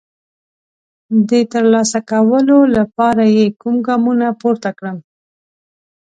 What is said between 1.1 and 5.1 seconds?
د ترلاسه کولو لپاره یې کوم ګامونه پورته کړم؟